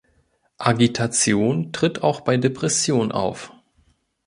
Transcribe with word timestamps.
Agitation 0.57 1.71
tritt 1.71 2.01
auch 2.01 2.21
bei 2.21 2.35
Depression 2.35 3.11
auf. 3.11 3.51